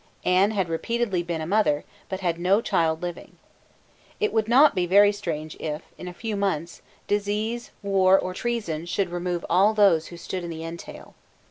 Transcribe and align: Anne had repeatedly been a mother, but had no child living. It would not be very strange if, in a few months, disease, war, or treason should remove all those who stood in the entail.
Anne 0.25 0.49
had 0.49 0.67
repeatedly 0.67 1.21
been 1.21 1.41
a 1.41 1.45
mother, 1.45 1.83
but 2.09 2.21
had 2.21 2.39
no 2.39 2.59
child 2.59 3.03
living. 3.03 3.37
It 4.19 4.33
would 4.33 4.47
not 4.47 4.73
be 4.73 4.87
very 4.87 5.11
strange 5.11 5.55
if, 5.59 5.83
in 5.95 6.07
a 6.07 6.11
few 6.11 6.35
months, 6.35 6.81
disease, 7.07 7.69
war, 7.83 8.17
or 8.17 8.33
treason 8.33 8.87
should 8.87 9.09
remove 9.11 9.45
all 9.47 9.75
those 9.75 10.07
who 10.07 10.17
stood 10.17 10.43
in 10.43 10.49
the 10.49 10.63
entail. 10.65 11.13